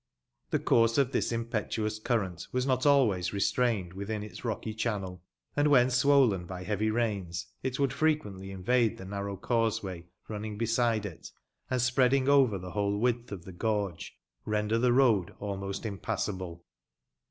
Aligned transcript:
The 0.49 0.57
course 0.57 0.97
of 0.97 1.11
this 1.11 1.31
impetuous 1.31 1.99
current 1.99 2.47
was 2.51 2.65
not 2.65 2.87
always 2.87 3.33
restrained 3.33 3.93
within 3.93 4.23
its 4.23 4.43
rocky 4.43 4.73
Channel, 4.73 5.21
and 5.55 5.67
when 5.67 5.89
swoUen 5.89 6.47
by 6.47 6.63
heavy 6.63 6.89
rains, 6.89 7.45
it 7.61 7.79
would 7.79 7.93
frequently 7.93 8.49
invade 8.49 8.97
the 8.97 9.05
narrow 9.05 9.37
causeway 9.37 10.07
running 10.27 10.57
beside 10.57 11.05
it, 11.05 11.29
and, 11.69 11.79
spreading 11.83 12.27
over 12.27 12.57
the 12.57 12.71
whole 12.71 12.97
width 12.97 13.31
of 13.31 13.45
the 13.45 13.53
gorge, 13.53 14.17
render 14.43 14.79
the 14.79 14.91
read 14.91 15.35
ahnost 15.39 15.85
impassable. 15.85 16.65